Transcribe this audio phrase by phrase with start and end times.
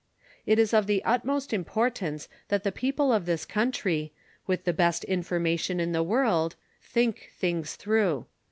[0.47, 4.11] It is of the utmost importance that the people of this country,
[4.47, 8.25] with the best information in the world, think things through.